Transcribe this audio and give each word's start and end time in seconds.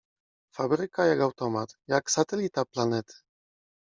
Fabryka 0.55 1.05
jak 1.05 1.19
automat, 1.19 1.69
jak 1.87 2.09
satelita 2.09 2.65
planety. 2.65 3.13